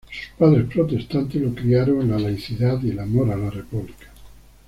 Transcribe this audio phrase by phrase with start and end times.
[0.09, 4.07] Sus padres protestantes lo criaron en la laicidad y el amor a la República.